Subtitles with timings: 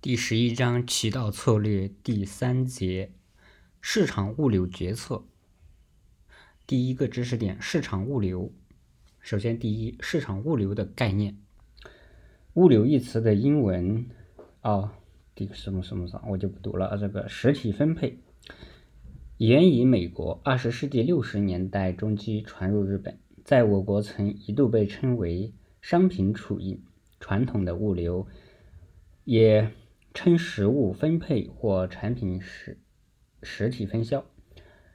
[0.00, 3.10] 第十一章渠道策略第三节
[3.80, 5.24] 市场物流决策。
[6.68, 8.52] 第一个知识点：市场物流。
[9.18, 11.36] 首先，第一，市场物流的概念。
[12.54, 14.06] 物流一词的英文
[14.62, 14.92] 哦，
[15.34, 16.96] 第什么什么什么，我就不读了。
[16.96, 18.20] 这个实体分配，
[19.38, 26.80] 源于美国，二十世纪六十年代中期传入日本，在我国曾一度被称为商品储运。
[27.18, 28.28] 传统的物流
[29.24, 29.72] 也。
[30.20, 32.76] 称实物分配或产品实
[33.40, 34.24] 实体分销，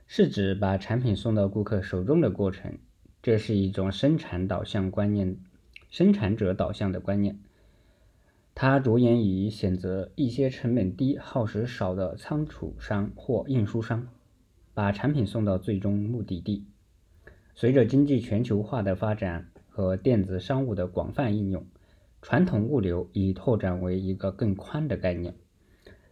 [0.06, 2.78] 是指把产品送到顾客手中的过程。
[3.22, 5.38] 这是一种生产导向观念，
[5.90, 7.40] 生产者导向的观念。
[8.54, 14.10] 它着眼于选择一些成本低、耗时少的仓储商或运输商，
[14.74, 16.66] 把产品送到最终目的地。
[17.56, 21.66] 随着经济全球化的发展和电子商务的广泛应用。
[22.24, 25.36] 传统物流已拓展为一个更宽的概念，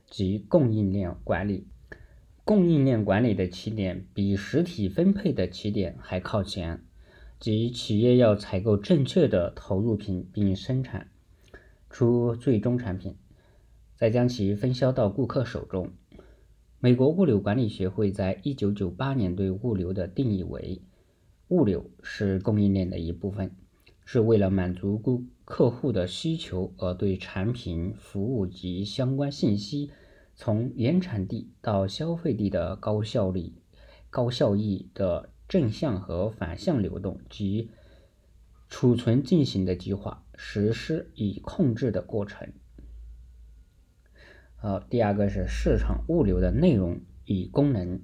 [0.10, 1.68] 即供应链管理。
[2.44, 6.84] 供应链管理的起点比实体分配的起点还靠前，
[7.40, 11.08] 即企业要采购正确的投入品并生产
[11.90, 13.16] 出最终产品，
[13.96, 15.92] 再将其分销到顾客手中。
[16.82, 20.82] 美国物流管理学会在一九九八年对物流的定义为：
[21.48, 23.56] 物流是供应链的一部分。
[24.14, 29.90] 是为了满足顾客户的需求而对产品、服务及相关信息
[30.36, 33.54] 从原产地到消费地的高效率、
[34.10, 37.70] 高效益的正向和反向流动及
[38.68, 42.52] 储存进行的计划、实施与控制的过程。
[44.58, 48.02] 好，第二个是市场物流的内容与功能。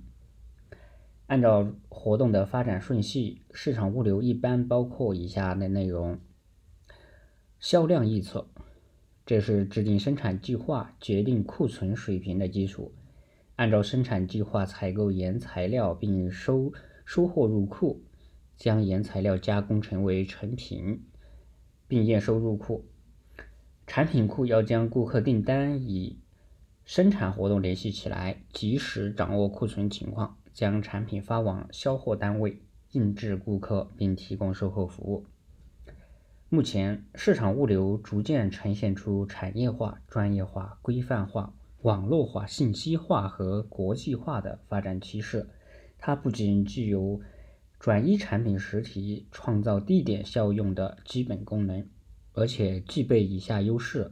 [1.28, 6.20] 按照活动的发展顺序，市场物流一般包括以下的内容：
[7.59, 8.47] 销量预测，
[9.25, 12.94] 这是制定生产计划、决定库存水平的基础。
[13.58, 16.72] 按照生产计划采购原材料并收
[17.03, 18.02] 收货入库，
[18.55, 21.04] 将原材料加工成为成品，
[21.89, 22.86] 并验收入库。
[23.86, 26.16] 产品库要将顾客订单与
[26.86, 30.37] 生产活动联系起来，及时掌握库存情况。
[30.57, 32.59] 将产品发往销货单位，
[32.93, 35.27] 印制顾客，并提供售后服务。
[36.49, 41.53] 目前，市场物流逐渐呈现出产业化、专业化、规范化、
[41.83, 45.47] 网络化、信息化和国际化的发展趋势。
[45.99, 47.21] 它不仅具有
[47.77, 51.87] 转移产品实体、创造地点效用的基本功能，
[52.33, 54.11] 而且具备以下优势：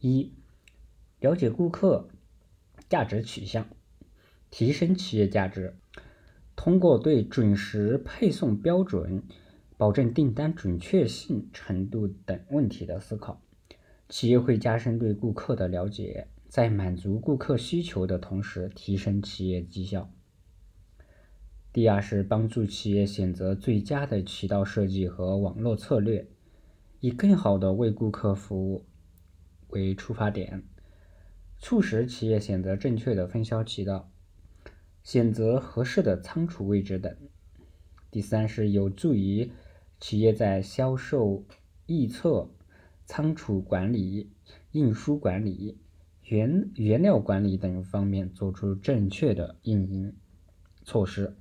[0.00, 0.32] 一、
[1.20, 2.08] 了解顾客
[2.88, 3.66] 价值取向。
[4.50, 5.76] 提升企业价值，
[6.56, 9.22] 通过对准时配送标准、
[9.76, 13.42] 保证订单准确性程度等问题的思考，
[14.08, 20.10] 企业会加深对顾客的了解，在满足顾客需求的同时提升企业绩效。
[21.70, 26.26] 第二是帮助企业选择最佳的渠道设计和网络策略，
[27.00, 28.86] 以更好的为顾客服务
[29.68, 30.64] 为出发点，
[31.58, 34.10] 促使企业选择正确的分销渠道。
[35.10, 37.16] 选择合适的仓储位置等。
[38.10, 39.50] 第三是有助于
[39.98, 41.46] 企业在销售
[41.86, 42.50] 预测、
[43.06, 44.30] 仓储管理、
[44.70, 45.78] 运输管理、
[46.24, 50.14] 原原料管理等方面做出正确的运营
[50.84, 51.34] 措施。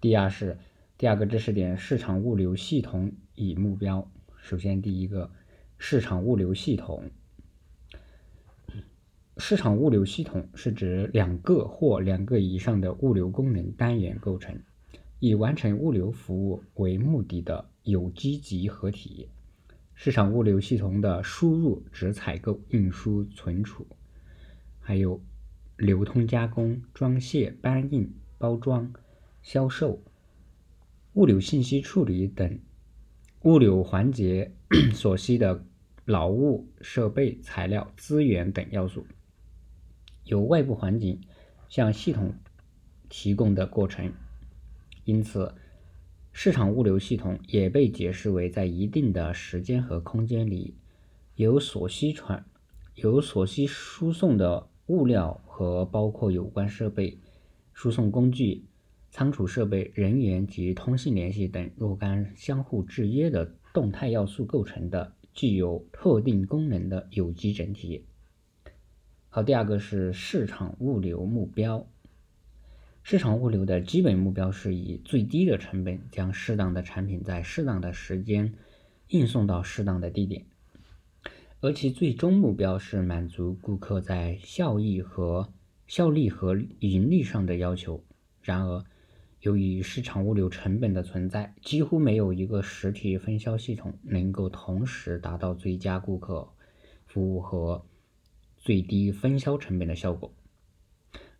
[0.00, 0.58] 第二是
[0.98, 4.10] 第二个知识点：市场物流系统与目标。
[4.42, 5.30] 首先，第一个
[5.78, 7.12] 市场物流系统。
[9.38, 14.58] 市场物流系统是指两个或两个以上的物流功能单元构成，
[15.20, 19.28] 以完成物流服务为目的的有机集合体。
[19.94, 23.86] 市场物流系统的输入指采购、运输、存储，
[24.80, 25.22] 还有
[25.76, 28.90] 流通、加工、装卸、搬运、包装、
[29.42, 30.02] 销售、
[31.12, 32.58] 物流信息处理等
[33.42, 34.50] 物流环节
[34.94, 35.62] 所需的
[36.06, 39.06] 劳务、设备、材料、资源等要素。
[40.26, 41.20] 由外部环境
[41.68, 42.34] 向系统
[43.08, 44.12] 提供的过程，
[45.04, 45.54] 因此，
[46.32, 50.74] 市场物流系统也被解释为在一定的时间和空间里，
[51.36, 52.44] 有所需传、
[52.96, 57.18] 有所需输送的物料和包括有关设备、
[57.72, 58.64] 输送工具、
[59.12, 68.04] 仓储设备、人员及通信联系等若干相互制约的动态要素构成的具有特定功能的有机整体。
[69.36, 71.86] 好，第二个是市场物流目标。
[73.02, 78.54] 市场物流的基本目标是以最低的成本将适当的产品在适当的时间
[79.10, 80.46] 运送到适当的地点。
[81.60, 85.52] 而其最终目标是满足顾客在效益和
[85.86, 88.02] 效率和盈利上的要求。
[88.40, 88.86] 然而，
[89.42, 96.48] 由于市场物流成本的存在，几乎没有一个实体分销系统能够同时达到最佳顾客
[97.04, 97.84] 服务和
[98.66, 100.34] 最低分销成本的效果。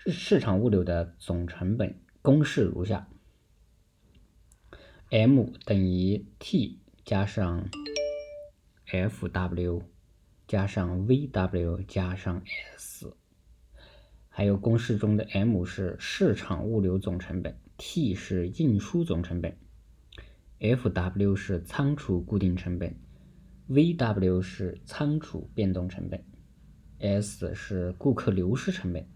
[0.06, 3.08] 市场物流的总成本公式如下
[5.10, 7.68] ：M 等于 T 加上
[8.86, 9.82] F_W
[10.46, 12.44] 加上 V_W 加上
[12.76, 13.12] S。
[14.28, 19.58] 还有公式中的 M 是市场物流总成本，T 是运输总成本
[20.60, 22.94] ，F_W 是仓储固定成本
[23.68, 26.22] ，V_W 是仓储变动成本
[26.98, 29.06] ，S 是顾客流失成本。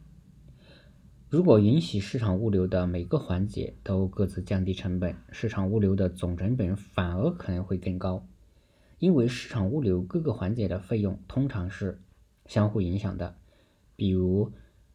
[1.29, 8.27] 如果允许市场物流的每个环节都各自降低成本，市场物流的总成本反而可能会更高，
[8.99, 12.00] 因为市场物流各个环节的费用通常是
[12.47, 13.37] 相互影响的。
[13.94, 14.53] 比如，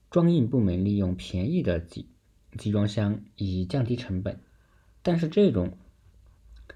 [0.10, 2.10] 装运部门利用便宜的集
[2.58, 4.42] 集装箱以降低成本，
[5.02, 5.78] 但是这种，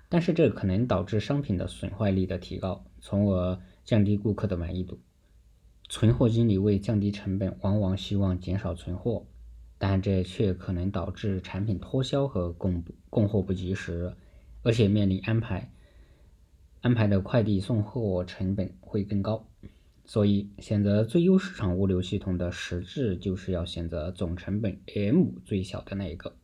[0.08, 5.00] 但是这可能导致商品的损坏率的提高，从而降低顾客的满意度。
[5.90, 9.26] 存货经理为降低成本，往往希望减少存货。
[9.82, 14.14] 但这却可能导致产品脱销和供供货不及时，
[14.62, 15.72] 而且面临安排
[16.82, 19.48] 安排的快递送货成本会更高。
[20.06, 26.36] 所以，选择最优市场物流系统的实质就是要选择总成本 M 最小的那一个。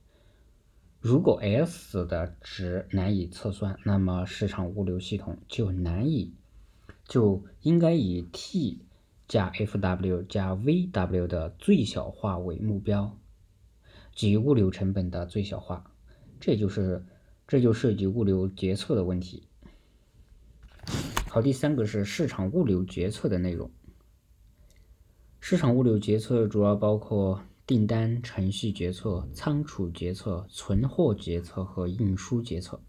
[1.01, 6.31] 如果 S 的值难以测算，那么市场物流系统就难以
[7.07, 8.85] 就应该以 T
[9.27, 13.19] 加 F_W 加 V_W 的最小化为目标。
[14.13, 15.92] 即物流成本的最小化，
[16.39, 17.06] 这就是
[17.48, 19.48] 这就涉及物流决策的问题。
[21.27, 23.69] 好，第三个是市场物流决策的内容。
[25.42, 32.81] 市场物流决策主要包括订单程序决策、仓储决策、存货决策和运输决策。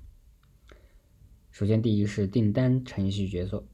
[1.50, 3.66] 首先，第一是订单程序决策。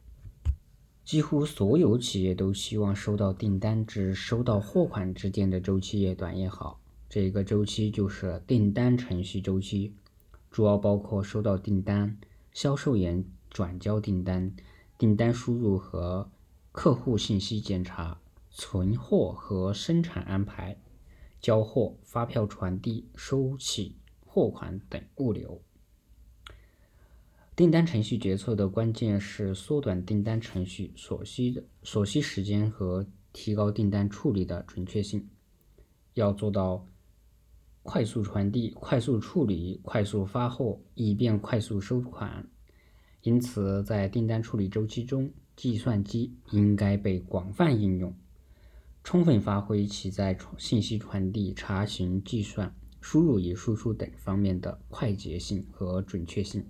[1.04, 6.80] 几乎所有企业都希望收到订单至收到货款之间的周期越短越好。
[7.08, 9.92] 这个周期就是订单程序周期，
[10.50, 12.16] 主要包括收到订单、
[12.52, 14.54] 销售员转交订单、
[14.96, 16.30] 订单输入和
[16.70, 18.18] 客户信息检查、
[18.50, 20.78] 存货和生产安排、
[21.40, 25.60] 交货、发票传递、收取货款等物流。
[27.54, 35.28] 订单程序决策的关键是缩短订单程序所需的所需时间和提高订单处理的准确性，
[36.14, 36.86] 要做到。
[37.84, 42.48] 快速传递、快速处理、快速发货，以便快速收款。
[43.22, 48.14] 因此，在订单处理周期中，计算机应该被广泛应用，
[49.02, 56.64] 充分发挥其在信息传递、查询、计算、输入与输出等方面的快捷性和准确性。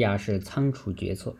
[0.00, 1.36] 第二是仓储决策。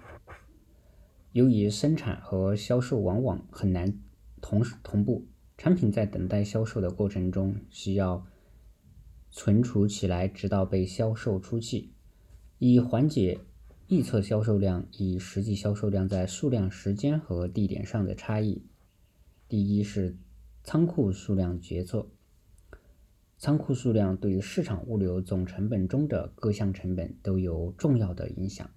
[1.32, 3.98] 由于生产和销售往往很难
[4.42, 5.26] 同时同步，
[5.56, 8.26] 产品在等待销售的过程中需要。
[9.30, 11.94] 存储起来，直到被销售出去，
[12.58, 13.38] 以缓解
[13.88, 18.66] 预测销售量与实际销售量在数量、时间和地点上的差异。
[19.48, 20.18] 第一是
[20.62, 22.10] 仓库数量决策。
[23.40, 28.70] 仓库数量对于市场物流总成本中的各项成本都有重要的影响，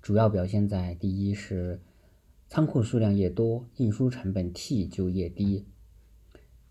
[0.00, 1.82] 主要表现在：第一是
[2.48, 5.66] 仓库数量越多，运输成本 T 就越低。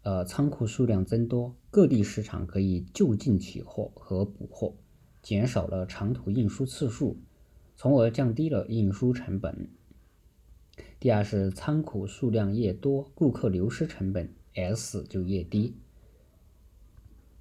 [0.02, 4.74] 呃，仓库数量增多，各地市场可以就近取货和补货，
[5.22, 7.20] 减少了长途运输次数，
[7.76, 9.70] 从而降低了运输成本。
[11.00, 15.76] 第二是仓库数量越多，顾客流失成本 S 就越低。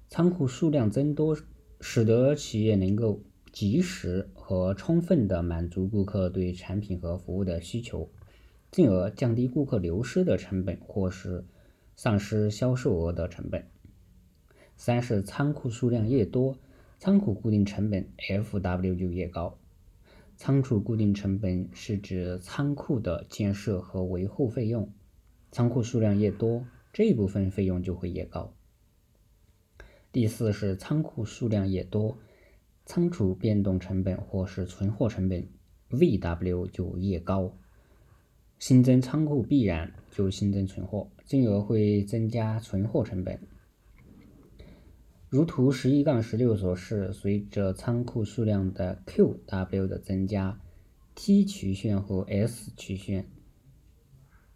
[0.09, 1.37] 仓库数量增多，
[1.79, 3.21] 使得企业能够
[3.53, 8.09] 及时和充分的满足顾客对产品和服务的需求，
[8.71, 11.45] 进而降低顾客流失的成本，或是。
[12.01, 13.67] 丧失销售额的成本。
[14.77, 16.57] 三是仓库数量越多，
[16.97, 19.57] 仓库固定成本 F_W 就越高。
[20.37, 24.93] 仓储固定成本是指仓库的建设和维护费用，
[25.51, 28.53] 仓库数量越多，这一部分费用就会越高。
[30.11, 32.17] 第四是仓库数量越多，
[32.85, 35.47] 仓储变动成本或是存货成本
[35.89, 37.55] V_W 就越高。
[38.57, 43.39] 新增仓库必然就新增存货，进而会增加存货成本。
[45.29, 50.59] 如图十一杠十六所示，随着仓库数量的 Q、W 的增加
[51.13, 53.29] ，T 曲线和 S 曲线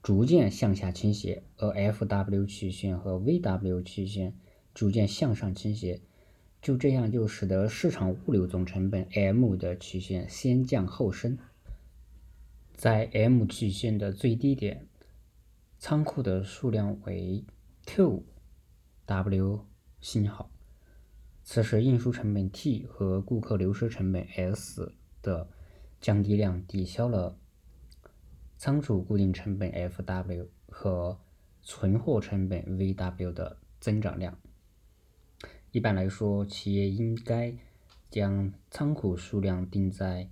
[0.01, 4.33] 逐渐向下倾斜，而 F-W 曲线和 V-W 曲线
[4.73, 6.01] 逐渐向上倾斜，
[6.61, 11.37] 就这样就使得市场物流总成本 M 的曲线先降后升。
[12.75, 14.87] 在 M 曲线的最低点，
[15.77, 17.45] 仓库的数量为
[17.85, 19.65] Q-W
[20.01, 20.49] 星号，
[21.43, 25.47] 此时运输成本 T 和顾客流失成本 S 的
[26.01, 27.37] 降低量抵消了。
[28.57, 31.19] 仓储固定成本 F-W 和
[31.61, 34.37] 存货成本 V-W 的增长量。
[35.73, 37.57] 一般来说，企业应该
[38.11, 40.29] 将仓库数量定在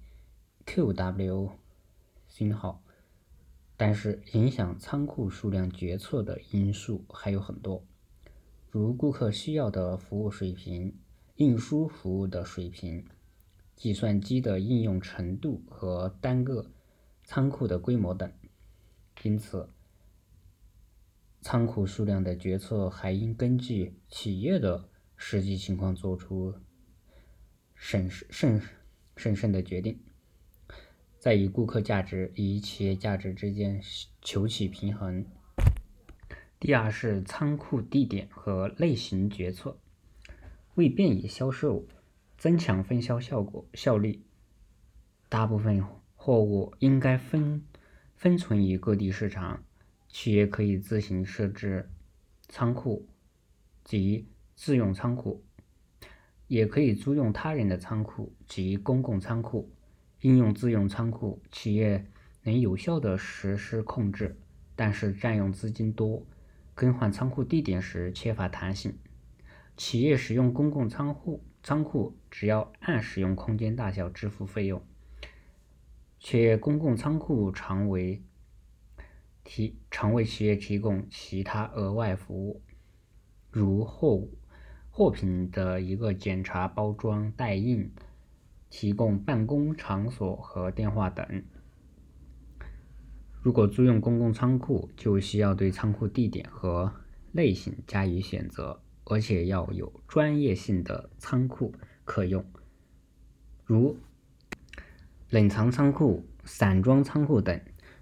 [0.68, 1.50] Q-W
[2.28, 2.84] 星号，
[3.76, 7.84] 但是影响仓库数量决策的因素还有很多，
[8.70, 10.96] 如顾客需要的服务水平、
[11.38, 13.04] 运输服务的水平、
[13.76, 16.68] 计算机的应用程度和单个。
[17.24, 18.32] 仓库的规模等，
[19.24, 19.70] 因此，
[21.40, 24.90] 仓库数量的决策还应根据企业的
[25.24, 26.56] 实际情况做出
[27.76, 28.60] 审慎
[29.16, 30.02] 审慎的决定，
[31.20, 33.80] 在与顾客价值与企业价值之间
[34.24, 35.24] 求取平衡。
[36.60, 39.78] 第二是仓库地点和类型决策，
[40.74, 41.86] 为便于销售，
[42.38, 44.24] 增强分销效果效率，
[45.30, 45.86] 大部分。
[46.24, 47.66] 货物应该分
[48.16, 49.64] 分存于各地市场，
[50.08, 51.90] 企业可以自行设置
[52.48, 53.08] 仓库
[53.84, 54.28] 及
[54.64, 55.44] 自用仓库，
[56.46, 59.72] 也可以租用他人的仓库及公共仓库。
[60.20, 62.06] 应用自用仓库，企业
[62.44, 64.40] 能有效地实施控制，
[64.76, 66.24] 但是占用资金多，
[66.76, 68.96] 更换仓库地点时缺乏弹性。
[69.76, 74.86] 企业使用公共仓库，仓库只要按使用空间大小支付费用。
[76.20, 78.22] 且公共仓库常为
[79.44, 82.62] 提常为企业提供其他额外服务，
[83.50, 84.38] 如货物
[84.94, 87.90] 货品的一个检查、包装、代印、
[88.70, 91.44] 提供办公场所和电话等。
[93.42, 96.94] 如果租用公共仓库，就需要对仓库地点和
[97.32, 102.46] 类型加以选择，而且要有专业性的仓库可用，
[103.66, 103.98] 如。
[105.30, 107.58] 冷藏仓库、散装仓库等，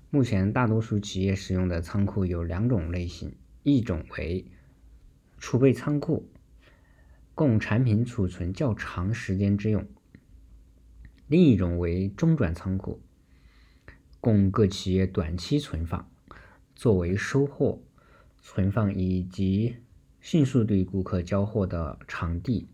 [0.09, 4.43] 目前大多数企业使用的仓库有两种类型：一种为
[5.37, 6.27] 储备仓库，
[7.39, 9.81] 供产品储存较长时间之用；
[11.27, 13.01] 另一种为中转仓库，
[14.19, 16.11] 供各企业短期存放，
[16.75, 17.81] 作为收货、
[18.41, 19.77] 存放以及
[20.19, 22.67] 迅速对顾客交货的场地。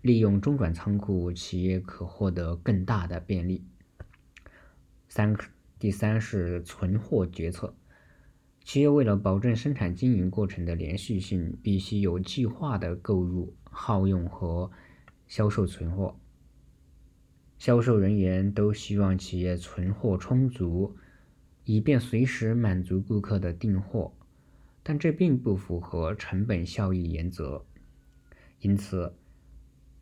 [0.00, 3.66] 利用中转仓库，企业可获得更大的便利。
[5.10, 5.36] 三，
[5.78, 7.76] 第三是存货决策。
[8.64, 14.70] 企业为了保证生产经营过程的连续性，必须有计划的购入、耗用和
[15.26, 16.16] 销售存货。
[17.58, 20.96] 销售人员都希望企业存货充足，
[21.64, 24.12] 以便随时满足顾客的订货，
[24.82, 27.64] 但这并不符合成本效益原则。
[28.60, 29.14] 因此，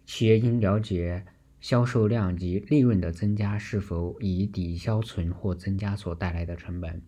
[0.04, 1.24] 企业应了解。
[1.60, 7.02] 销售量及利润的增加是否以抵消存货增加所带来的成本？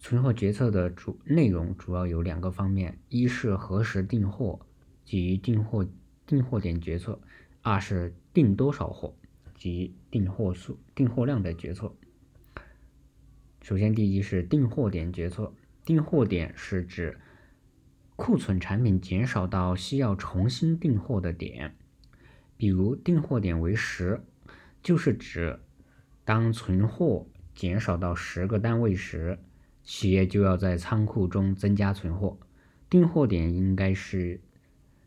[0.00, 4.60] 存货决策的主内容主要有两个方面：一是何时订货
[5.04, 5.86] 及订货
[6.26, 7.18] 订货点决策；
[7.62, 9.14] 二是订多少货
[9.54, 11.92] 及订货数、订货量的决策。
[13.60, 15.52] 首先，第一是订货点决策。
[15.84, 17.18] 订货点是指
[18.14, 21.74] 库存产品减少到需要重新订货的点。
[22.56, 24.22] 比如订货点为十，
[24.82, 25.58] 就是指
[26.24, 29.38] 当存货减少到十个单位时，
[29.88, 32.36] 企业就要在仓库中增加存货。
[32.90, 34.38] 订货点应该是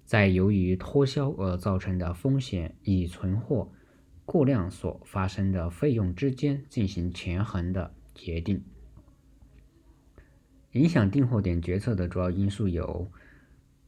[0.05, 3.71] 在由于脱销而造成的风险与存货
[4.25, 8.63] 过量所发生的费用之间进行权衡的决定。
[10.71, 13.07] 影响订货点决策的主要因素有：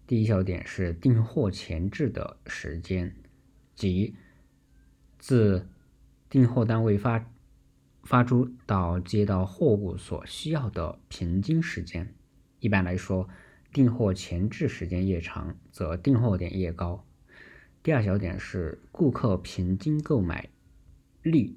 [0.05, 3.15] 第一小点是订货前置的时间。
[3.73, 4.13] 即
[5.17, 5.67] 自
[6.29, 7.25] 订货单位发
[8.03, 12.13] 发出到接到货物所需要的平均时间。
[12.60, 13.27] 一般来说，
[13.72, 17.05] 订货前置时间越长，则订货点越高。
[17.81, 20.50] 第二小点是顾客平均购买
[21.22, 21.55] 率，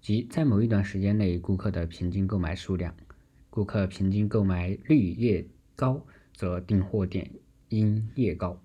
[0.00, 2.94] 即在某一段时间内顾客的平均购买数量。
[3.50, 7.30] 顾客平均购买率越高，则订货点
[7.68, 8.60] 应越高。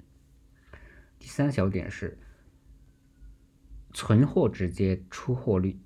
[1.20, 2.18] 第三小点是
[3.94, 5.80] 存货直接出货率，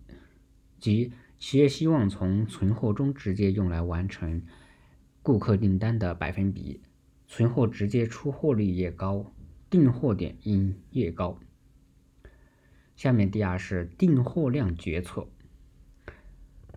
[0.81, 4.41] 即企业希望从存货中直接用来完成
[5.21, 6.81] 顾客订单的百分比，
[7.27, 9.31] 存货直接出货率越高，
[9.69, 11.39] 订货点应越高。
[12.95, 15.27] 下面第二是订货量决策，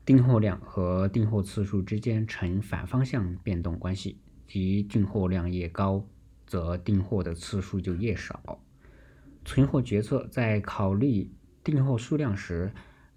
[0.04, 6.06] 订货量和订货次数之间呈反方向变动关系，即订货量越高，
[6.46, 8.62] 则订货的次数就越少。
[9.46, 11.30] 存货决策在考虑
[11.62, 12.72] 订货数量时，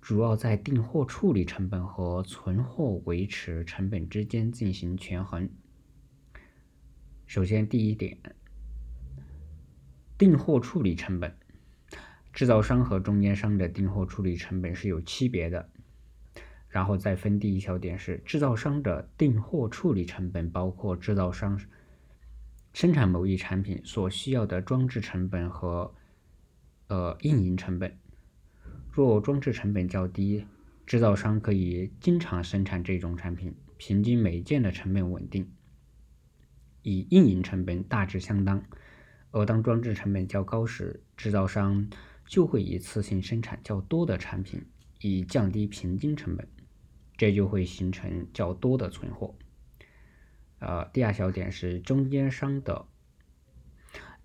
[0.07, 5.49] 主要在订货处理成本和存货维持成本之间进行权衡。
[7.25, 8.17] 首先，第一点，
[10.17, 11.35] 订货处理成本。
[12.31, 15.69] 制造商和中间商的订货处理成本是有区别的，
[16.69, 21.59] 然后再分第一小点是制造商的订货处理成本包括制造商
[22.71, 25.93] 生产某一产品所需要的装置成本和
[26.87, 27.99] 呃运营成本。
[29.05, 30.45] 若装置成本较低，
[30.85, 35.51] 制造商可以经常生产这种产品，平均每件的成本稳定，
[36.81, 38.63] 与运营成本大致相当。
[39.29, 41.87] 而当装置成本较高时，制造商
[42.25, 44.65] 就会一次性生产较多的产品，
[45.01, 46.47] 以降低平均成本，
[47.17, 49.35] 这就会形成较多的存货。
[50.57, 52.87] 呃，第二小点是中间商的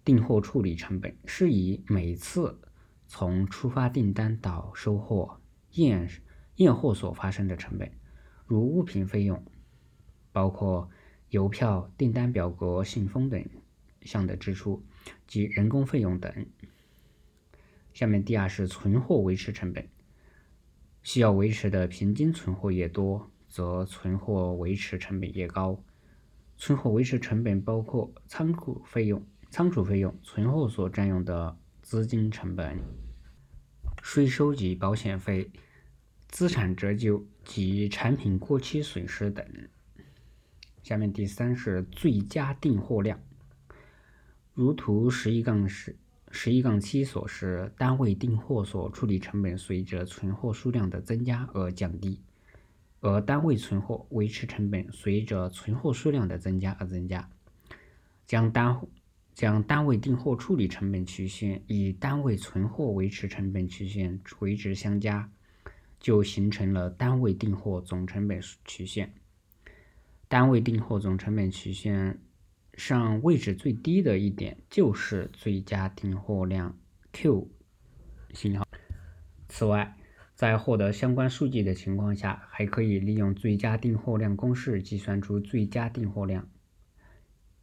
[0.03, 2.59] 订货处理成本，是以每次
[3.15, 5.39] 从出发订单到收货
[5.73, 6.09] 验
[6.57, 7.93] 验货所发生的成本，
[8.47, 9.45] 如物品费用，
[10.33, 10.89] 包括
[11.29, 13.45] 邮票、订单表格、信封等
[14.01, 14.83] 项的支出
[15.27, 16.47] 及人工费用等。
[17.93, 19.87] 下面第二是存货维持成本，
[21.03, 25.79] 需要维持的平均存货越多，则存货维持成本越高。
[26.57, 32.79] 存货维持成本包括仓库费用、仓储费用、存货所占用的资金成本、
[34.03, 35.51] 税收及保险费、
[36.29, 39.47] 资产折旧及产品过期损失等。
[40.83, 43.19] 下面第三是最佳订货量，
[44.53, 45.97] 如图十一杠十。
[46.35, 52.23] 十一杠七所示，单位订货所处理成本随着存货数量的增加而降低，
[53.01, 57.29] 而单位存货维持成本随着存货数量的增加而增加。
[58.27, 58.81] 将单
[59.35, 65.31] 将单位订货处理成本曲线与单位存货维持成本曲线垂直相加，
[65.99, 69.15] 就形成了单位订货总成本曲线。
[70.29, 72.21] 单位订货总成本曲线。
[72.75, 76.79] 上位置最低的一点就是最佳订货量
[77.13, 77.51] Q
[78.33, 78.67] 信号。
[79.47, 79.95] 此外，
[80.35, 86.49] 在获得相关数据的情况下，还可以利用最佳订货量公式计算出最佳订货量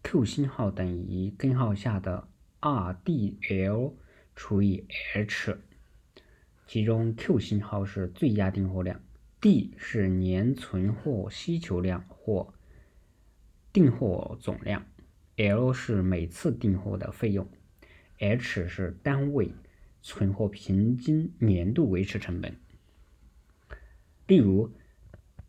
[0.01, 2.27] Q 星号等于根号下的
[2.61, 3.93] RDL
[4.35, 5.57] 除以 H，
[6.65, 9.01] 其中 Q 星号是最佳订货量
[9.39, 12.53] ，D 是年存货需求量或
[13.71, 14.85] 订货总量。
[15.35, 17.47] L 是每次订货的费用
[18.17, 19.53] ，H 是单位
[20.01, 22.57] 存货平均年度维持成本。
[24.27, 24.73] 例如，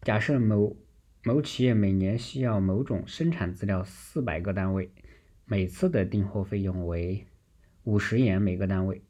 [0.03, 0.77] 假设某
[1.23, 4.91] 某企业每年需要某种生产资料四百个单位，
[5.45, 7.27] 每次的订货费用为
[7.85, 9.03] 五十元每个单位，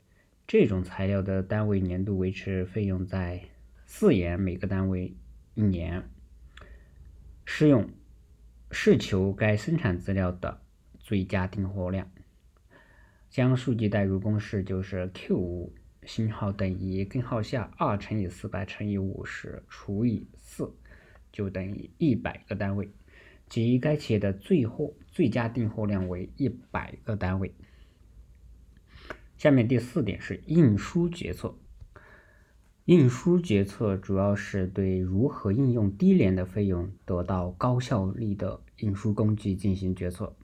[0.46, 3.42] 这种材料的单位年度维持费用在
[3.87, 5.14] 四元每个单位
[5.55, 6.11] 一年。
[7.44, 7.88] 适用
[8.73, 10.62] 是求该生产资料的。
[10.99, 12.09] 最佳订货量，
[13.31, 15.73] 将数据代入公式就是 Q 五
[16.05, 20.73] 星号等于根号下二乘以四百乘以五十除以四，
[21.33, 22.90] 就等于一百个单位，
[23.49, 27.55] 即该企业的最货最佳订货量为一百个单位。
[29.37, 31.55] 下面第四点是运输决策，
[32.85, 40.37] 运输决策主要是对如何应用低廉的费用得到高效率的运输工具进行决策。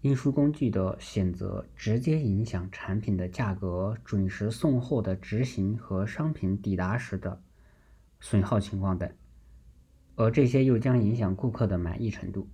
[0.00, 7.42] 运输工具的选择直接影响产品的价格、准时送货的执行和商品抵达时的
[8.18, 9.12] 损耗情况等，
[10.20, 12.46] 而这些又将影响顾客的满意程度。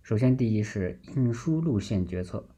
[0.00, 2.48] 首先，第一是运输路线决策，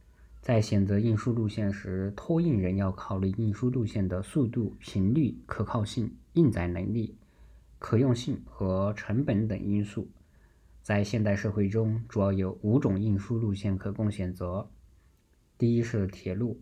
[0.41, 7.17] 在选择运输路线时，托运人要考虑运输路线的速度、频率、可靠性、运载能力、
[7.81, 10.09] 可用性和成本等因素。
[10.81, 14.71] 在现代社会中，主要有五种运输路线可供选择。
[15.59, 16.61] 第一是铁路，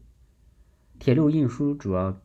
[0.98, 2.22] 铁路运输主要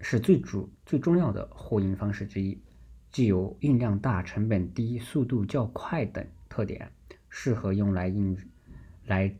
[0.00, 2.62] 是最主最重要的货运方式之一，
[3.12, 6.90] 具有运量大、成本低、速度较快等特点，
[7.28, 8.36] 适合用来运
[9.04, 9.36] 来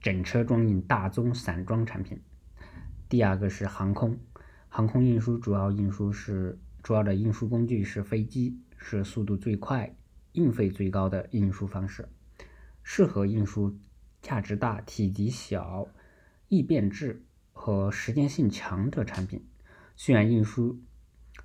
[0.00, 2.20] 整车装运大宗散装产品。
[3.08, 4.18] 第二个是航空，
[4.68, 9.94] 航空运输主要运输是主要的运输工具是飞机，是速度最快、
[10.32, 12.08] 运费最高的运输方式，
[12.82, 13.78] 适合运输
[14.20, 15.86] 价值大、体积小、
[16.48, 19.44] 易变质和时间性强的产品。
[19.94, 20.80] 虽然运输，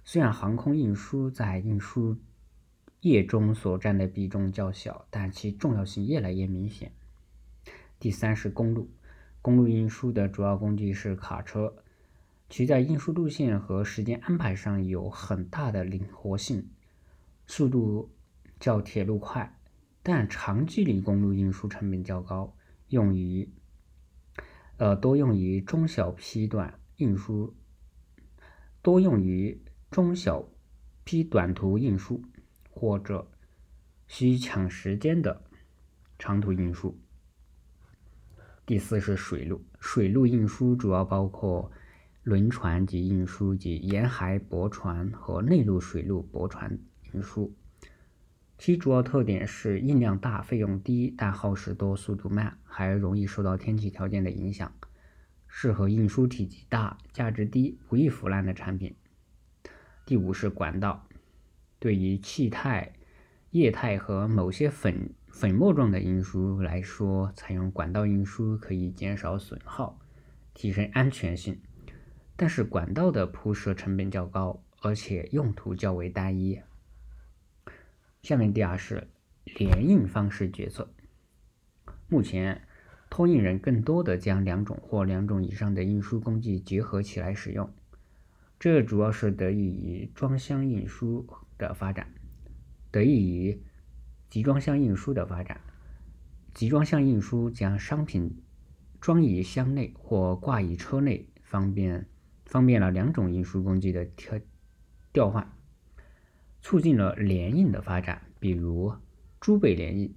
[0.03, 2.17] 虽然航空运输在运输
[3.01, 6.91] 业中所占的比重较小，但其重要性越来越明显。
[7.99, 8.89] 第三是公路，
[9.41, 11.75] 公路运输的主要工具是卡车。
[12.49, 16.69] 其在运输路线和时间安排上有很大的灵活性，
[17.47, 18.11] 速度
[18.59, 19.57] 较铁路快，
[20.03, 22.53] 但长距离公路运输成本较高，
[22.89, 23.49] 用于
[24.75, 27.55] 呃多用于中小批段运输，
[28.81, 29.61] 多用于
[29.91, 30.47] 中小
[31.03, 32.23] 批短途运输
[32.69, 33.29] 或者
[34.07, 35.43] 需抢时间的
[36.17, 36.97] 长途运输。
[38.65, 41.71] 第四是水路，水路运输主要包括。
[42.23, 46.77] 轮船及运输及沿海驳船和内陆水路驳船
[47.13, 47.51] 运输，
[48.59, 54.71] 其主要特点是运量大、费用低，但耗时多、速度慢，还容易受到天气条件的影响，
[55.47, 58.93] 适合运输体积大、价值低、不易腐烂的产品。
[60.05, 61.07] 第五是管道，
[61.79, 62.93] 对于气态、
[63.51, 69.99] 液态和某些粉粉末状的运输来说，采用管道运输可以减少损耗，
[70.53, 71.61] 提升安全性。
[72.35, 76.59] 但是管道的铺设成本较高，而且用途较为单一。
[78.23, 79.07] 下面第二是
[79.45, 80.91] 联运方式决策。
[82.07, 82.61] 目前，
[83.09, 87.71] 托运人更多的将两种或两种以上的运输工具结合起来使用，
[88.61, 92.13] 这主要是得益于装箱运输的发展，
[92.91, 93.59] 得益于
[94.29, 95.59] 集装箱运输的发展。
[96.53, 98.43] 集装箱运输将商品
[98.99, 102.07] 装于箱内或挂于车内，方便。
[102.45, 104.39] 方便了两种运输工具的调
[105.11, 105.51] 调换，
[106.61, 108.21] 促进了联运的发展。
[108.39, 108.93] 比如，
[109.39, 110.13] 猪背联运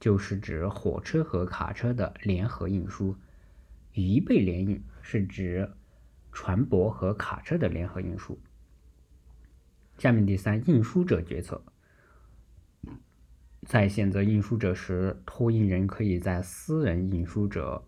[0.00, 3.16] 就是指火车和卡车的联合运输；
[3.92, 5.72] 鱼背联运是指
[6.32, 8.38] 船舶和卡车的联合运输。
[9.98, 11.62] 下面第三，运输者决策，
[13.66, 17.84] 在选择运输者时，托运人可以在私人运输者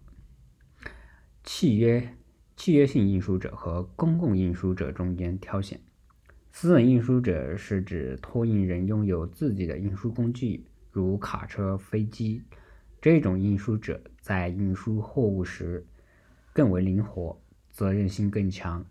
[1.42, 2.16] 契约。
[2.56, 5.80] 契约性运输者和公共运输者中间挑选。
[6.52, 12.44] 私人运输者是指托运人拥有自己的运输工具，如卡车、飞机。
[13.00, 15.84] 这种运输者在运输货物时
[16.52, 17.42] 更为灵活，
[17.74, 18.86] 责任心更强。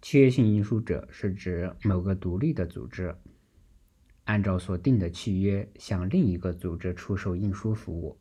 [0.00, 3.14] 契约性运输者是指某个独立的组织
[4.24, 8.18] 按照所定的契约向另一个组织出售运输服务。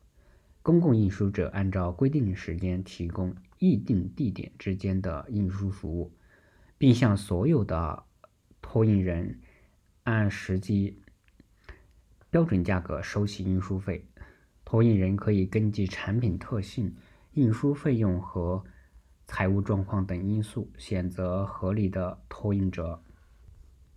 [0.62, 6.12] 公共运输者按照规定时间提供预定地点之间的运输服务，
[6.78, 8.04] 并向所有的
[8.62, 9.40] 托运人
[10.04, 11.00] 按实际
[12.30, 14.06] 标准价格收取运输费。
[14.66, 16.94] 托运人可以根据产品特性、
[17.32, 18.62] 运输费用和
[19.28, 23.04] 财务状况等因素选择合理的托运者。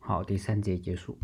[0.00, 1.16] 好，第三节结束。